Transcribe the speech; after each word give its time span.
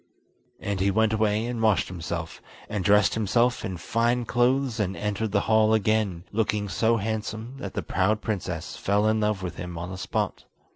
And 0.59 0.79
he 0.79 0.89
went 0.89 1.13
away 1.13 1.45
and 1.45 1.61
washed 1.61 1.87
himself, 1.87 2.41
and 2.67 2.83
dressed 2.83 3.13
himself 3.13 3.63
in 3.63 3.77
fine 3.77 4.25
clothes 4.25 4.79
and 4.79 4.97
entered 4.97 5.31
the 5.31 5.41
hall 5.41 5.75
again, 5.75 6.23
looking 6.31 6.69
so 6.69 6.97
handsome 6.97 7.57
that 7.59 7.75
the 7.75 7.83
proud 7.83 8.19
princess 8.19 8.75
fell 8.75 9.05
in 9.07 9.19
love 9.19 9.43
with 9.43 9.57
him 9.57 9.77
on 9.77 9.91
the 9.91 9.99
spot. 9.99 10.45